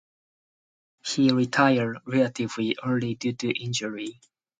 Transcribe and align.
He 1.05 1.31
retired 1.31 1.99
relatively 2.07 2.75
early 2.83 3.13
due 3.13 3.33
to 3.33 3.49
injury. 3.51 4.19